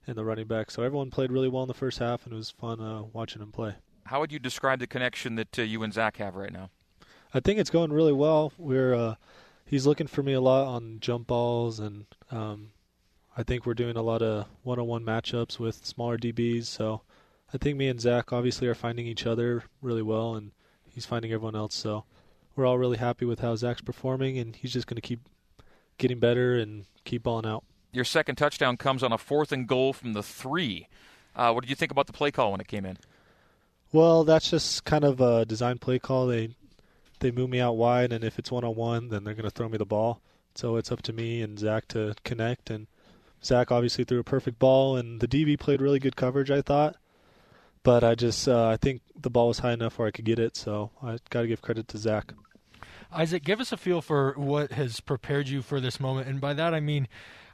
and 0.06 0.16
the 0.16 0.24
running 0.24 0.46
back. 0.46 0.70
So 0.70 0.82
everyone 0.82 1.10
played 1.10 1.32
really 1.32 1.48
well 1.48 1.62
in 1.62 1.68
the 1.68 1.74
first 1.74 1.98
half, 1.98 2.24
and 2.24 2.32
it 2.32 2.36
was 2.36 2.50
fun 2.50 2.80
uh, 2.80 3.02
watching 3.12 3.40
them 3.40 3.52
play. 3.52 3.74
How 4.06 4.20
would 4.20 4.32
you 4.32 4.38
describe 4.38 4.80
the 4.80 4.86
connection 4.86 5.36
that 5.36 5.58
uh, 5.58 5.62
you 5.62 5.82
and 5.82 5.92
Zach 5.92 6.18
have 6.18 6.36
right 6.36 6.52
now? 6.52 6.70
I 7.32 7.40
think 7.40 7.58
it's 7.58 7.70
going 7.70 7.92
really 7.92 8.12
well. 8.12 8.52
We're 8.58 8.94
uh, 8.94 9.14
he's 9.66 9.86
looking 9.86 10.06
for 10.06 10.22
me 10.22 10.34
a 10.34 10.40
lot 10.40 10.66
on 10.66 10.98
jump 11.00 11.26
balls 11.26 11.80
and 11.80 12.06
um, 12.30 12.70
I 13.36 13.42
think 13.42 13.66
we're 13.66 13.74
doing 13.74 13.96
a 13.96 14.02
lot 14.02 14.22
of 14.22 14.46
one-on-one 14.62 15.04
matchups 15.04 15.58
with 15.58 15.84
smaller 15.84 16.16
DBs. 16.16 16.66
So 16.66 17.02
I 17.52 17.58
think 17.58 17.76
me 17.76 17.88
and 17.88 18.00
Zach 18.00 18.32
obviously 18.32 18.68
are 18.68 18.74
finding 18.74 19.06
each 19.06 19.26
other 19.26 19.64
really 19.82 20.02
well, 20.02 20.34
and 20.34 20.52
he's 20.88 21.06
finding 21.06 21.32
everyone 21.32 21.56
else. 21.56 21.74
So 21.74 22.04
we're 22.54 22.66
all 22.66 22.78
really 22.78 22.98
happy 22.98 23.24
with 23.24 23.40
how 23.40 23.56
Zach's 23.56 23.80
performing, 23.80 24.38
and 24.38 24.54
he's 24.54 24.72
just 24.72 24.86
going 24.86 24.96
to 24.96 25.00
keep 25.00 25.20
getting 25.98 26.18
better 26.18 26.56
and 26.56 26.84
keep 27.04 27.24
balling 27.24 27.46
out. 27.46 27.64
Your 27.92 28.04
second 28.04 28.36
touchdown 28.36 28.76
comes 28.76 29.02
on 29.02 29.12
a 29.12 29.18
fourth 29.18 29.52
and 29.52 29.66
goal 29.66 29.92
from 29.92 30.12
the 30.12 30.22
three. 30.22 30.88
Uh, 31.36 31.52
what 31.52 31.62
did 31.62 31.70
you 31.70 31.76
think 31.76 31.92
about 31.92 32.06
the 32.06 32.12
play 32.12 32.30
call 32.30 32.52
when 32.52 32.60
it 32.60 32.68
came 32.68 32.84
in? 32.84 32.98
Well, 33.92 34.24
that's 34.24 34.50
just 34.50 34.84
kind 34.84 35.04
of 35.04 35.20
a 35.20 35.44
design 35.44 35.78
play 35.78 35.98
call. 35.98 36.26
They 36.26 36.56
they 37.20 37.30
move 37.30 37.50
me 37.50 37.60
out 37.60 37.76
wide, 37.76 38.12
and 38.12 38.24
if 38.24 38.38
it's 38.38 38.50
one 38.50 38.64
on 38.64 38.74
one, 38.74 39.08
then 39.08 39.24
they're 39.24 39.34
going 39.34 39.44
to 39.44 39.50
throw 39.50 39.68
me 39.68 39.78
the 39.78 39.84
ball. 39.84 40.20
So 40.56 40.76
it's 40.76 40.90
up 40.92 41.02
to 41.02 41.12
me 41.12 41.42
and 41.42 41.58
Zach 41.58 41.86
to 41.88 42.14
connect, 42.24 42.70
and 42.70 42.86
Zach 43.44 43.70
obviously 43.70 44.04
threw 44.04 44.20
a 44.20 44.24
perfect 44.24 44.58
ball, 44.58 44.96
and 44.96 45.20
the 45.20 45.28
DB 45.28 45.58
played 45.58 45.80
really 45.80 45.98
good 45.98 46.16
coverage. 46.16 46.50
I 46.50 46.62
thought, 46.62 46.96
but 47.82 48.02
I 48.02 48.14
just 48.14 48.48
uh, 48.48 48.68
I 48.68 48.76
think 48.76 49.02
the 49.14 49.30
ball 49.30 49.48
was 49.48 49.58
high 49.60 49.72
enough 49.72 49.98
where 49.98 50.08
I 50.08 50.10
could 50.10 50.24
get 50.24 50.38
it. 50.38 50.56
So 50.56 50.90
I 51.02 51.18
got 51.30 51.42
to 51.42 51.46
give 51.46 51.62
credit 51.62 51.88
to 51.88 51.98
Zach. 51.98 52.32
Isaac, 53.12 53.44
give 53.44 53.60
us 53.60 53.70
a 53.70 53.76
feel 53.76 54.02
for 54.02 54.32
what 54.36 54.72
has 54.72 54.98
prepared 55.00 55.48
you 55.48 55.62
for 55.62 55.80
this 55.80 56.00
moment, 56.00 56.26
and 56.26 56.40
by 56.40 56.52
that 56.54 56.74
I 56.74 56.80
mean 56.80 57.06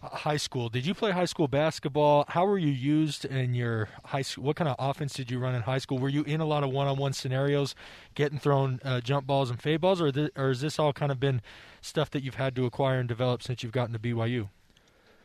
uh, 0.02 0.08
high 0.08 0.38
school. 0.38 0.70
Did 0.70 0.86
you 0.86 0.94
play 0.94 1.10
high 1.10 1.26
school 1.26 1.48
basketball? 1.48 2.24
How 2.28 2.46
were 2.46 2.56
you 2.56 2.70
used 2.70 3.26
in 3.26 3.52
your 3.52 3.90
high 4.06 4.22
school? 4.22 4.44
What 4.44 4.56
kind 4.56 4.68
of 4.68 4.76
offense 4.78 5.12
did 5.12 5.30
you 5.30 5.38
run 5.38 5.54
in 5.54 5.62
high 5.62 5.78
school? 5.78 5.98
Were 5.98 6.08
you 6.08 6.22
in 6.22 6.40
a 6.40 6.46
lot 6.46 6.64
of 6.64 6.70
one-on-one 6.70 7.12
scenarios, 7.12 7.74
getting 8.14 8.38
thrown 8.38 8.80
uh, 8.84 9.02
jump 9.02 9.26
balls 9.26 9.50
and 9.50 9.60
fade 9.60 9.82
balls, 9.82 10.00
or, 10.00 10.10
th- 10.10 10.30
or 10.34 10.48
has 10.48 10.62
this 10.62 10.78
all 10.78 10.94
kind 10.94 11.12
of 11.12 11.20
been 11.20 11.42
stuff 11.82 12.08
that 12.10 12.22
you've 12.22 12.36
had 12.36 12.56
to 12.56 12.64
acquire 12.64 12.98
and 12.98 13.08
develop 13.08 13.42
since 13.42 13.62
you've 13.62 13.72
gotten 13.72 13.92
to 13.92 13.98
BYU? 13.98 14.48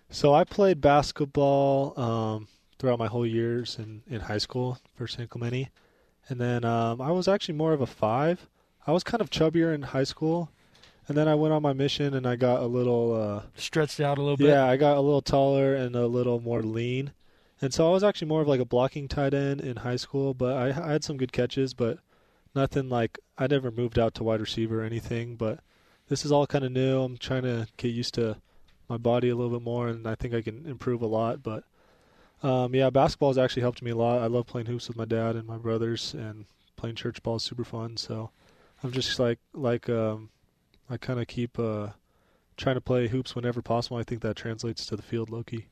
So 0.09 0.33
I 0.33 0.43
played 0.43 0.81
basketball 0.81 1.99
um, 1.99 2.47
throughout 2.79 2.99
my 2.99 3.07
whole 3.07 3.25
years 3.25 3.77
in, 3.77 4.03
in 4.07 4.21
high 4.21 4.37
school 4.37 4.79
for 4.93 5.07
San 5.07 5.27
Clemente. 5.27 5.71
And 6.27 6.39
then 6.39 6.63
um, 6.65 7.01
I 7.01 7.11
was 7.11 7.27
actually 7.27 7.55
more 7.55 7.73
of 7.73 7.81
a 7.81 7.85
five. 7.85 8.47
I 8.87 8.91
was 8.91 9.03
kind 9.03 9.21
of 9.21 9.29
chubbier 9.29 9.73
in 9.73 9.81
high 9.81 10.03
school. 10.03 10.49
And 11.07 11.15
then 11.15 11.27
I 11.27 11.35
went 11.35 11.53
on 11.53 11.61
my 11.61 11.73
mission 11.73 12.15
and 12.15 12.25
I 12.25 12.35
got 12.35 12.63
a 12.63 12.65
little 12.65 13.13
uh, 13.13 13.41
stretched 13.55 13.99
out 13.99 14.17
a 14.17 14.21
little 14.21 14.37
bit. 14.37 14.47
Yeah, 14.47 14.65
I 14.65 14.75
got 14.77 14.97
a 14.97 15.01
little 15.01 15.21
taller 15.21 15.75
and 15.75 15.95
a 15.95 16.07
little 16.07 16.39
more 16.39 16.63
lean. 16.63 17.11
And 17.61 17.73
so 17.73 17.87
I 17.87 17.91
was 17.91 18.03
actually 18.03 18.27
more 18.27 18.41
of 18.41 18.47
like 18.47 18.59
a 18.59 18.65
blocking 18.65 19.07
tight 19.07 19.33
end 19.33 19.61
in 19.61 19.77
high 19.77 19.95
school, 19.95 20.33
but 20.33 20.57
I, 20.57 20.67
I 20.69 20.91
had 20.93 21.03
some 21.03 21.17
good 21.17 21.31
catches, 21.31 21.73
but 21.73 21.99
nothing 22.55 22.89
like 22.89 23.19
I 23.37 23.47
never 23.47 23.69
moved 23.71 23.99
out 23.99 24.15
to 24.15 24.23
wide 24.23 24.41
receiver 24.41 24.81
or 24.81 24.83
anything. 24.83 25.35
But 25.35 25.59
this 26.07 26.25
is 26.25 26.31
all 26.31 26.47
kind 26.47 26.65
of 26.65 26.71
new. 26.71 27.01
I'm 27.01 27.17
trying 27.17 27.43
to 27.43 27.67
get 27.77 27.89
used 27.89 28.15
to 28.15 28.37
my 28.89 28.97
body 28.97 29.29
a 29.29 29.35
little 29.35 29.57
bit 29.57 29.63
more, 29.63 29.87
and 29.87 30.07
I 30.07 30.15
think 30.15 30.33
I 30.33 30.41
can 30.41 30.65
improve 30.65 31.01
a 31.01 31.07
lot. 31.07 31.43
But 31.43 31.63
um, 32.43 32.75
yeah, 32.75 32.89
basketball 32.89 33.29
has 33.29 33.37
actually 33.37 33.63
helped 33.63 33.81
me 33.81 33.91
a 33.91 33.95
lot. 33.95 34.21
I 34.21 34.27
love 34.27 34.47
playing 34.47 34.67
hoops 34.67 34.87
with 34.87 34.97
my 34.97 35.05
dad 35.05 35.35
and 35.35 35.47
my 35.47 35.57
brothers, 35.57 36.13
and 36.13 36.45
playing 36.75 36.95
church 36.95 37.21
ball 37.23 37.37
is 37.37 37.43
super 37.43 37.63
fun. 37.63 37.97
So 37.97 38.31
I'm 38.83 38.91
just 38.91 39.19
like 39.19 39.39
like 39.53 39.89
um, 39.89 40.29
I 40.89 40.97
kind 40.97 41.19
of 41.19 41.27
keep 41.27 41.57
uh, 41.57 41.89
trying 42.57 42.75
to 42.75 42.81
play 42.81 43.07
hoops 43.07 43.35
whenever 43.35 43.61
possible. 43.61 43.97
I 43.97 44.03
think 44.03 44.21
that 44.21 44.35
translates 44.35 44.85
to 44.87 44.95
the 44.95 45.01
field, 45.01 45.29
Loki. 45.29 45.67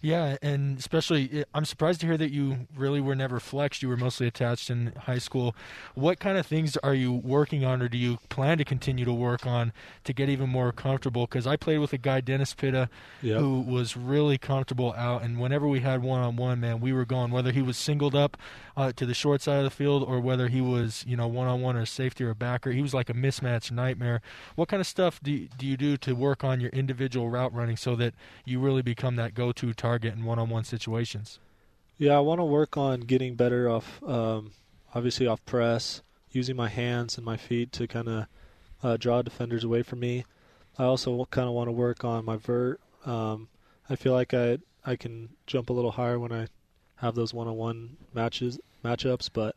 Yeah, 0.00 0.36
and 0.42 0.78
especially, 0.78 1.44
I'm 1.54 1.64
surprised 1.64 2.00
to 2.02 2.06
hear 2.06 2.16
that 2.16 2.30
you 2.30 2.68
really 2.76 3.00
were 3.00 3.14
never 3.16 3.40
flexed. 3.40 3.82
You 3.82 3.88
were 3.88 3.96
mostly 3.96 4.26
attached 4.28 4.70
in 4.70 4.92
high 4.96 5.18
school. 5.18 5.56
What 5.94 6.20
kind 6.20 6.38
of 6.38 6.46
things 6.46 6.76
are 6.78 6.94
you 6.94 7.12
working 7.12 7.64
on, 7.64 7.82
or 7.82 7.88
do 7.88 7.98
you 7.98 8.18
plan 8.28 8.58
to 8.58 8.64
continue 8.64 9.04
to 9.04 9.12
work 9.12 9.44
on 9.46 9.72
to 10.04 10.12
get 10.12 10.28
even 10.28 10.48
more 10.50 10.70
comfortable? 10.70 11.26
Because 11.26 11.46
I 11.46 11.56
played 11.56 11.78
with 11.78 11.92
a 11.92 11.98
guy, 11.98 12.20
Dennis 12.20 12.54
Pitta, 12.54 12.88
Yep. 13.22 13.40
who 13.40 13.60
was 13.60 13.96
really 13.96 14.38
comfortable 14.38 14.92
out, 14.96 15.22
and 15.22 15.40
whenever 15.40 15.66
we 15.66 15.80
had 15.80 16.02
one 16.02 16.20
on 16.20 16.36
one, 16.36 16.60
man, 16.60 16.80
we 16.80 16.92
were 16.92 17.04
going. 17.04 17.32
Whether 17.32 17.50
he 17.50 17.62
was 17.62 17.76
singled 17.76 18.14
up 18.14 18.36
uh, 18.76 18.92
to 18.92 19.04
the 19.04 19.14
short 19.14 19.42
side 19.42 19.58
of 19.58 19.64
the 19.64 19.70
field, 19.70 20.04
or 20.04 20.20
whether 20.20 20.46
he 20.46 20.60
was, 20.60 21.04
you 21.08 21.16
know, 21.16 21.26
one 21.26 21.48
on 21.48 21.60
one 21.60 21.76
or 21.76 21.84
safety 21.86 22.22
or 22.22 22.30
a 22.30 22.34
backer, 22.36 22.70
he 22.70 22.82
was 22.82 22.94
like 22.94 23.10
a 23.10 23.14
mismatch 23.14 23.72
nightmare. 23.72 24.20
What 24.54 24.68
kind 24.68 24.80
of 24.80 24.86
stuff 24.86 25.18
do 25.22 25.32
you, 25.32 25.48
do 25.58 25.66
you 25.66 25.76
do 25.76 25.96
to 25.96 26.14
work 26.14 26.44
on 26.44 26.60
your 26.60 26.70
individual 26.70 27.28
route 27.28 27.52
running 27.52 27.76
so 27.76 27.96
that 27.96 28.14
you 28.44 28.60
really 28.60 28.82
become 28.82 29.16
that 29.16 29.34
go-to 29.58 29.74
target 29.74 30.14
in 30.14 30.24
one-on-one 30.24 30.64
situations? 30.64 31.38
Yeah, 31.96 32.16
I 32.16 32.20
want 32.20 32.38
to 32.40 32.44
work 32.44 32.76
on 32.76 33.00
getting 33.00 33.34
better 33.34 33.68
off, 33.68 34.02
um, 34.04 34.52
obviously 34.94 35.26
off 35.26 35.44
press, 35.44 36.02
using 36.30 36.56
my 36.56 36.68
hands 36.68 37.16
and 37.16 37.24
my 37.24 37.36
feet 37.36 37.72
to 37.72 37.86
kind 37.88 38.08
of 38.08 38.26
uh, 38.82 38.96
draw 38.96 39.22
defenders 39.22 39.64
away 39.64 39.82
from 39.82 40.00
me. 40.00 40.24
I 40.78 40.84
also 40.84 41.24
kind 41.30 41.48
of 41.48 41.54
want 41.54 41.68
to 41.68 41.72
work 41.72 42.04
on 42.04 42.24
my 42.24 42.36
vert. 42.36 42.80
Um, 43.04 43.48
I 43.90 43.96
feel 43.96 44.12
like 44.12 44.32
I 44.32 44.58
I 44.84 44.96
can 44.96 45.30
jump 45.46 45.70
a 45.70 45.72
little 45.72 45.90
higher 45.90 46.18
when 46.18 46.32
I 46.32 46.46
have 46.96 47.14
those 47.14 47.34
one-on-one 47.34 47.96
matches 48.14 48.60
matchups, 48.84 49.30
but 49.32 49.56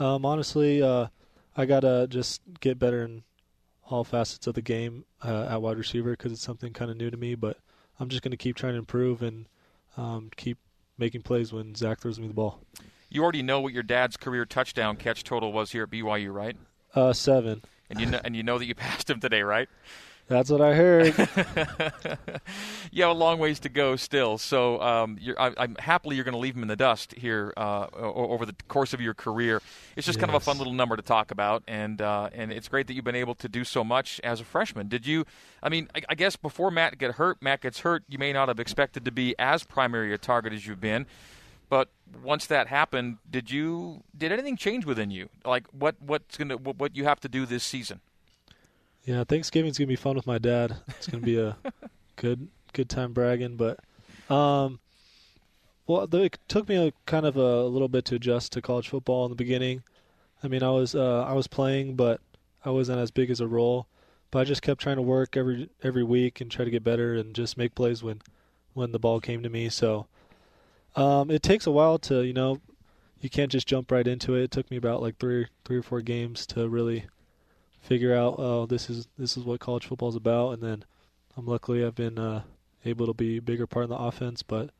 um, 0.00 0.24
honestly, 0.24 0.82
uh, 0.82 1.06
I 1.56 1.66
gotta 1.66 2.08
just 2.10 2.40
get 2.60 2.78
better 2.78 3.04
in 3.04 3.22
all 3.88 4.04
facets 4.04 4.46
of 4.46 4.54
the 4.54 4.62
game 4.62 5.04
uh, 5.22 5.46
at 5.48 5.62
wide 5.62 5.78
receiver 5.78 6.12
because 6.12 6.32
it's 6.32 6.42
something 6.42 6.72
kind 6.72 6.90
of 6.90 6.96
new 6.96 7.10
to 7.10 7.16
me. 7.16 7.36
But 7.36 7.58
I'm 8.00 8.08
just 8.08 8.22
gonna 8.22 8.36
keep 8.36 8.56
trying 8.56 8.72
to 8.72 8.78
improve 8.78 9.22
and 9.22 9.46
um, 9.96 10.30
keep 10.36 10.58
making 10.98 11.22
plays 11.22 11.52
when 11.52 11.74
Zach 11.74 12.00
throws 12.00 12.18
me 12.18 12.28
the 12.28 12.34
ball. 12.34 12.60
You 13.08 13.22
already 13.22 13.42
know 13.42 13.60
what 13.60 13.72
your 13.72 13.82
dad's 13.82 14.16
career 14.16 14.46
touchdown 14.46 14.96
catch 14.96 15.22
total 15.24 15.52
was 15.52 15.72
here 15.72 15.82
at 15.82 15.90
BYU, 15.90 16.32
right? 16.32 16.56
Uh, 16.94 17.12
seven. 17.12 17.62
And 17.90 18.00
you 18.00 18.06
know, 18.06 18.20
and 18.24 18.34
you 18.34 18.42
know 18.42 18.58
that 18.58 18.64
you 18.64 18.74
passed 18.76 19.10
him 19.10 19.20
today, 19.20 19.42
right? 19.42 19.68
That's 20.32 20.48
what 20.48 20.62
I 20.62 20.72
heard. 20.72 21.14
yeah, 22.90 23.10
a 23.10 23.12
long 23.12 23.38
ways 23.38 23.60
to 23.60 23.68
go 23.68 23.96
still. 23.96 24.38
So 24.38 24.80
um, 24.80 25.18
you're, 25.20 25.38
I, 25.38 25.52
I'm 25.58 25.76
happily 25.78 26.16
you're 26.16 26.24
going 26.24 26.32
to 26.32 26.38
leave 26.38 26.56
him 26.56 26.62
in 26.62 26.68
the 26.68 26.76
dust 26.76 27.12
here 27.12 27.52
uh, 27.54 27.88
over 27.92 28.46
the 28.46 28.54
course 28.66 28.94
of 28.94 29.00
your 29.02 29.12
career. 29.12 29.60
It's 29.94 30.06
just 30.06 30.18
kind 30.18 30.30
of 30.30 30.34
a 30.34 30.40
fun 30.40 30.56
little 30.56 30.72
number 30.72 30.96
to 30.96 31.02
talk 31.02 31.32
about, 31.32 31.62
and 31.68 32.00
uh, 32.00 32.30
and 32.32 32.50
it's 32.50 32.66
great 32.66 32.86
that 32.86 32.94
you've 32.94 33.04
been 33.04 33.14
able 33.14 33.34
to 33.36 33.48
do 33.48 33.62
so 33.62 33.84
much 33.84 34.22
as 34.24 34.40
a 34.40 34.44
freshman. 34.44 34.88
Did 34.88 35.06
you? 35.06 35.26
I 35.62 35.68
mean, 35.68 35.90
I, 35.94 36.00
I 36.08 36.14
guess 36.14 36.34
before 36.36 36.70
Matt 36.70 36.96
get 36.96 37.16
hurt, 37.16 37.42
Matt 37.42 37.60
gets 37.60 37.80
hurt. 37.80 38.02
You 38.08 38.16
may 38.16 38.32
not 38.32 38.48
have 38.48 38.58
expected 38.58 39.04
to 39.04 39.12
be 39.12 39.34
as 39.38 39.64
primary 39.64 40.14
a 40.14 40.18
target 40.18 40.54
as 40.54 40.66
you've 40.66 40.80
been. 40.80 41.04
But 41.68 41.88
once 42.22 42.46
that 42.46 42.68
happened, 42.68 43.18
did 43.30 43.50
you 43.50 44.02
did 44.16 44.32
anything 44.32 44.56
change 44.56 44.86
within 44.86 45.10
you? 45.10 45.28
Like 45.44 45.66
what 45.72 45.96
what's 46.00 46.38
gonna 46.38 46.56
what, 46.56 46.76
what 46.76 46.96
you 46.96 47.04
have 47.04 47.20
to 47.20 47.28
do 47.28 47.44
this 47.44 47.64
season? 47.64 48.00
Yeah, 49.04 49.24
Thanksgiving's 49.24 49.78
gonna 49.78 49.88
be 49.88 49.96
fun 49.96 50.16
with 50.16 50.26
my 50.26 50.38
dad. 50.38 50.76
It's 50.88 51.08
gonna 51.08 51.24
be 51.24 51.38
a 51.38 51.56
good 52.16 52.48
good 52.72 52.88
time 52.88 53.12
bragging, 53.12 53.56
but 53.56 53.80
um, 54.30 54.78
well, 55.86 56.08
it 56.14 56.38
took 56.48 56.68
me 56.68 56.76
a 56.76 56.92
kind 57.06 57.26
of 57.26 57.36
a, 57.36 57.64
little 57.64 57.88
bit 57.88 58.04
to 58.06 58.14
adjust 58.14 58.52
to 58.52 58.62
college 58.62 58.88
football 58.88 59.24
in 59.24 59.30
the 59.30 59.36
beginning. 59.36 59.82
I 60.42 60.48
mean, 60.48 60.62
I 60.62 60.70
was 60.70 60.94
uh, 60.94 61.24
I 61.24 61.32
was 61.32 61.48
playing, 61.48 61.96
but 61.96 62.20
I 62.64 62.70
wasn't 62.70 63.00
as 63.00 63.10
big 63.10 63.30
as 63.30 63.40
a 63.40 63.46
role. 63.46 63.86
But 64.30 64.40
I 64.40 64.44
just 64.44 64.62
kept 64.62 64.80
trying 64.80 64.96
to 64.96 65.02
work 65.02 65.36
every 65.36 65.68
every 65.82 66.04
week 66.04 66.40
and 66.40 66.50
try 66.50 66.64
to 66.64 66.70
get 66.70 66.84
better 66.84 67.14
and 67.14 67.34
just 67.34 67.58
make 67.58 67.74
plays 67.74 68.02
when 68.02 68.22
when 68.72 68.92
the 68.92 68.98
ball 68.98 69.20
came 69.20 69.42
to 69.42 69.50
me. 69.50 69.68
So 69.68 70.06
um, 70.94 71.30
it 71.30 71.42
takes 71.42 71.66
a 71.66 71.72
while 71.72 71.98
to 72.00 72.22
you 72.22 72.32
know 72.32 72.60
you 73.20 73.28
can't 73.28 73.52
just 73.52 73.66
jump 73.66 73.90
right 73.90 74.06
into 74.06 74.34
it. 74.34 74.44
It 74.44 74.50
took 74.52 74.70
me 74.70 74.76
about 74.76 75.02
like 75.02 75.18
three 75.18 75.48
three 75.64 75.78
or 75.78 75.82
four 75.82 76.00
games 76.00 76.46
to 76.46 76.68
really 76.68 77.06
figure 77.82 78.14
out 78.14 78.36
oh 78.38 78.64
this 78.64 78.88
is 78.88 79.08
this 79.18 79.36
is 79.36 79.44
what 79.44 79.60
college 79.60 79.86
football 79.86 80.08
is 80.08 80.16
about. 80.16 80.52
And 80.52 80.62
then 80.62 80.84
I'm 81.36 81.46
luckily 81.46 81.84
I've 81.84 81.94
been 81.94 82.18
uh, 82.18 82.42
able 82.84 83.06
to 83.06 83.14
be 83.14 83.36
a 83.36 83.42
bigger 83.42 83.66
part 83.66 83.84
in 83.84 83.90
the 83.90 83.96
offense 83.96 84.42
but 84.42 84.70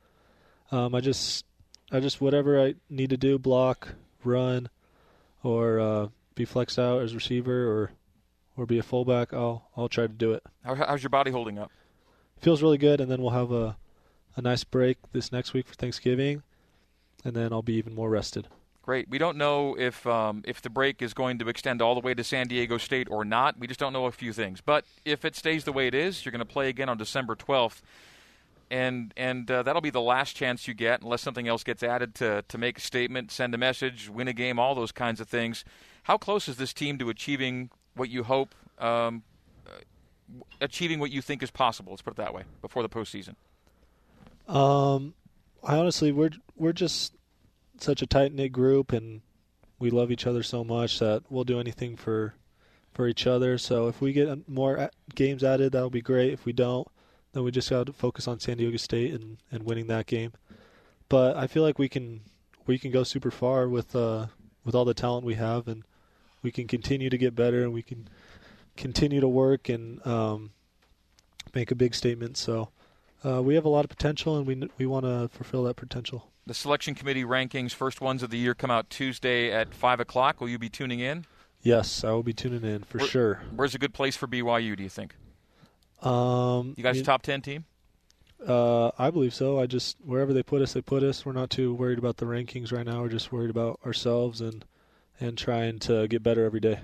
um, 0.70 0.94
I 0.94 1.00
just 1.00 1.44
I 1.90 2.00
just 2.00 2.20
whatever 2.20 2.60
I 2.60 2.74
need 2.88 3.10
to 3.10 3.16
do 3.16 3.38
block 3.38 3.94
run 4.24 4.70
or 5.42 5.80
uh, 5.80 6.08
be 6.34 6.44
flexed 6.44 6.78
out 6.78 7.02
as 7.02 7.14
receiver 7.14 7.68
or 7.70 7.90
or 8.56 8.66
be 8.66 8.78
a 8.78 8.82
fullback 8.82 9.34
I'll 9.34 9.68
I'll 9.76 9.88
try 9.88 10.06
to 10.06 10.12
do 10.12 10.32
it. 10.32 10.42
How, 10.64 10.74
how's 10.74 11.02
your 11.02 11.10
body 11.10 11.30
holding 11.30 11.58
up? 11.58 11.70
feels 12.42 12.60
really 12.60 12.78
good 12.78 13.00
and 13.00 13.08
then 13.10 13.22
we'll 13.22 13.30
have 13.30 13.52
a 13.52 13.76
a 14.34 14.42
nice 14.42 14.64
break 14.64 14.96
this 15.12 15.30
next 15.30 15.52
week 15.52 15.68
for 15.68 15.74
Thanksgiving 15.74 16.42
and 17.24 17.36
then 17.36 17.52
I'll 17.52 17.62
be 17.62 17.74
even 17.74 17.94
more 17.94 18.10
rested 18.10 18.48
Great. 18.82 19.08
We 19.08 19.18
don't 19.18 19.36
know 19.36 19.76
if 19.78 20.04
um, 20.08 20.42
if 20.44 20.60
the 20.60 20.68
break 20.68 21.02
is 21.02 21.14
going 21.14 21.38
to 21.38 21.48
extend 21.48 21.80
all 21.80 21.94
the 21.94 22.00
way 22.00 22.14
to 22.14 22.24
San 22.24 22.48
Diego 22.48 22.78
State 22.78 23.06
or 23.10 23.24
not. 23.24 23.56
We 23.56 23.68
just 23.68 23.78
don't 23.78 23.92
know 23.92 24.06
a 24.06 24.12
few 24.12 24.32
things. 24.32 24.60
But 24.60 24.84
if 25.04 25.24
it 25.24 25.36
stays 25.36 25.62
the 25.62 25.72
way 25.72 25.86
it 25.86 25.94
is, 25.94 26.24
you're 26.24 26.32
going 26.32 26.40
to 26.40 26.44
play 26.44 26.68
again 26.68 26.88
on 26.88 26.98
December 26.98 27.36
12th, 27.36 27.80
and 28.72 29.14
and 29.16 29.48
uh, 29.48 29.62
that'll 29.62 29.82
be 29.82 29.90
the 29.90 30.00
last 30.00 30.34
chance 30.34 30.66
you 30.66 30.74
get, 30.74 31.00
unless 31.00 31.22
something 31.22 31.46
else 31.46 31.62
gets 31.62 31.84
added 31.84 32.16
to 32.16 32.42
to 32.48 32.58
make 32.58 32.78
a 32.78 32.80
statement, 32.80 33.30
send 33.30 33.54
a 33.54 33.58
message, 33.58 34.08
win 34.08 34.26
a 34.26 34.32
game, 34.32 34.58
all 34.58 34.74
those 34.74 34.90
kinds 34.90 35.20
of 35.20 35.28
things. 35.28 35.64
How 36.02 36.18
close 36.18 36.48
is 36.48 36.56
this 36.56 36.72
team 36.72 36.98
to 36.98 37.08
achieving 37.08 37.70
what 37.94 38.08
you 38.08 38.24
hope, 38.24 38.52
um, 38.80 39.22
uh, 39.64 39.70
achieving 40.60 40.98
what 40.98 41.12
you 41.12 41.22
think 41.22 41.44
is 41.44 41.52
possible? 41.52 41.92
Let's 41.92 42.02
put 42.02 42.14
it 42.14 42.16
that 42.16 42.34
way 42.34 42.42
before 42.60 42.82
the 42.82 42.88
postseason. 42.88 43.36
Um, 44.48 45.14
I 45.62 45.76
honestly, 45.76 46.10
we're 46.10 46.30
we're 46.56 46.72
just 46.72 47.14
such 47.78 48.02
a 48.02 48.06
tight 48.06 48.32
knit 48.32 48.52
group, 48.52 48.92
and 48.92 49.22
we 49.78 49.90
love 49.90 50.10
each 50.10 50.26
other 50.26 50.42
so 50.42 50.62
much 50.64 50.98
that 50.98 51.24
we'll 51.30 51.44
do 51.44 51.60
anything 51.60 51.96
for 51.96 52.34
for 52.92 53.08
each 53.08 53.26
other. 53.26 53.58
So 53.58 53.88
if 53.88 54.00
we 54.00 54.12
get 54.12 54.48
more 54.48 54.90
games 55.14 55.42
added, 55.42 55.72
that'll 55.72 55.90
be 55.90 56.02
great. 56.02 56.32
If 56.32 56.44
we 56.44 56.52
don't, 56.52 56.86
then 57.32 57.42
we 57.42 57.50
just 57.50 57.70
got 57.70 57.86
to 57.86 57.92
focus 57.92 58.28
on 58.28 58.38
San 58.38 58.58
Diego 58.58 58.76
State 58.76 59.12
and 59.14 59.38
and 59.50 59.64
winning 59.64 59.86
that 59.88 60.06
game. 60.06 60.32
But 61.08 61.36
I 61.36 61.46
feel 61.46 61.62
like 61.62 61.78
we 61.78 61.88
can 61.88 62.22
we 62.66 62.78
can 62.78 62.90
go 62.90 63.02
super 63.02 63.30
far 63.30 63.68
with 63.68 63.96
uh 63.96 64.26
with 64.64 64.74
all 64.74 64.84
the 64.84 64.94
talent 64.94 65.24
we 65.26 65.34
have, 65.34 65.66
and 65.68 65.82
we 66.42 66.52
can 66.52 66.66
continue 66.68 67.10
to 67.10 67.18
get 67.18 67.34
better, 67.34 67.62
and 67.62 67.72
we 67.72 67.82
can 67.82 68.08
continue 68.76 69.20
to 69.20 69.28
work 69.28 69.68
and 69.68 70.04
um, 70.06 70.50
make 71.54 71.70
a 71.70 71.74
big 71.74 71.94
statement. 71.94 72.36
So. 72.36 72.70
Uh, 73.24 73.40
we 73.42 73.54
have 73.54 73.64
a 73.64 73.68
lot 73.68 73.84
of 73.84 73.88
potential, 73.90 74.36
and 74.36 74.46
we 74.46 74.68
we 74.78 74.86
want 74.86 75.04
to 75.04 75.28
fulfill 75.28 75.64
that 75.64 75.76
potential. 75.76 76.28
The 76.46 76.54
selection 76.54 76.94
committee 76.94 77.24
rankings, 77.24 77.72
first 77.72 78.00
ones 78.00 78.22
of 78.22 78.30
the 78.30 78.38
year, 78.38 78.54
come 78.54 78.70
out 78.70 78.90
Tuesday 78.90 79.52
at 79.52 79.72
five 79.74 80.00
o'clock. 80.00 80.40
Will 80.40 80.48
you 80.48 80.58
be 80.58 80.68
tuning 80.68 80.98
in? 81.00 81.24
Yes, 81.62 82.02
I 82.02 82.10
will 82.10 82.24
be 82.24 82.32
tuning 82.32 82.64
in 82.64 82.82
for 82.82 82.98
Where- 82.98 83.06
sure. 83.06 83.42
Where's 83.54 83.74
a 83.74 83.78
good 83.78 83.94
place 83.94 84.16
for 84.16 84.26
BYU? 84.26 84.76
Do 84.76 84.82
you 84.82 84.88
think? 84.88 85.14
Um, 86.02 86.74
You 86.76 86.82
guys, 86.82 86.98
it- 86.98 87.04
top 87.04 87.22
ten 87.22 87.40
team? 87.42 87.64
Uh, 88.44 88.90
I 88.98 89.10
believe 89.10 89.32
so. 89.34 89.60
I 89.60 89.66
just 89.66 89.96
wherever 90.04 90.32
they 90.32 90.42
put 90.42 90.62
us, 90.62 90.72
they 90.72 90.80
put 90.82 91.04
us. 91.04 91.24
We're 91.24 91.30
not 91.32 91.48
too 91.50 91.72
worried 91.74 91.98
about 91.98 92.16
the 92.16 92.26
rankings 92.26 92.72
right 92.72 92.84
now. 92.84 93.00
We're 93.02 93.08
just 93.08 93.30
worried 93.30 93.50
about 93.50 93.78
ourselves 93.86 94.40
and 94.40 94.64
and 95.20 95.38
trying 95.38 95.78
to 95.80 96.08
get 96.08 96.24
better 96.24 96.44
every 96.44 96.58
day. 96.58 96.80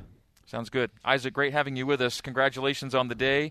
Sounds 0.46 0.70
good, 0.70 0.92
Isaac. 1.04 1.34
Great 1.34 1.52
having 1.52 1.74
you 1.74 1.84
with 1.84 2.00
us. 2.00 2.20
Congratulations 2.20 2.94
on 2.94 3.08
the 3.08 3.16
day, 3.16 3.50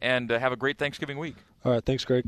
and 0.00 0.30
uh, 0.32 0.40
have 0.40 0.50
a 0.50 0.56
great 0.56 0.76
Thanksgiving 0.76 1.18
week. 1.18 1.36
All 1.66 1.72
right, 1.72 1.84
thanks, 1.84 2.04
Greg. 2.04 2.24